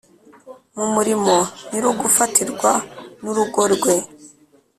[0.77, 1.35] mu murimo
[1.69, 2.71] nyir’ugufatirwa
[3.23, 3.95] n’urugo rwe